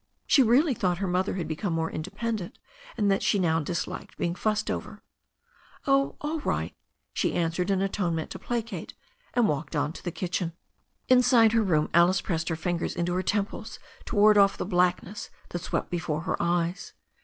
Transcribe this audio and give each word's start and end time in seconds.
She 0.25 0.41
really 0.41 0.73
thought 0.73 0.97
her 0.97 1.05
mother 1.07 1.31
was 1.33 1.43
becoming 1.43 1.75
more 1.75 1.91
independent, 1.91 2.57
and 2.97 3.11
that 3.11 3.21
she 3.21 3.37
now 3.37 3.59
disliked 3.59 4.17
being 4.17 4.33
fussed 4.33 4.71
over. 4.71 5.03
"Oh, 5.85 6.15
all 6.21 6.39
right," 6.39 6.73
she 7.13 7.35
answered, 7.35 7.69
in 7.69 7.83
a 7.83 7.87
tone 7.87 8.15
meant 8.15 8.31
to 8.31 8.39
placate, 8.39 8.95
and 9.35 9.47
walked 9.47 9.75
on 9.75 9.93
to 9.93 10.03
the 10.03 10.09
kitchen. 10.09 10.53
Inside 11.07 11.51
her 11.51 11.61
room 11.61 11.87
Alice 11.93 12.19
pressed 12.19 12.49
her 12.49 12.55
fingers 12.55 12.95
into 12.95 13.13
her 13.13 13.21
temples 13.21 13.77
to 14.05 14.15
ward 14.15 14.39
off 14.39 14.57
the 14.57 14.65
blackness 14.65 15.29
that 15.49 15.59
swept 15.61 15.91
before 15.91 16.21
her 16.21 16.35
eyes. 16.41 16.93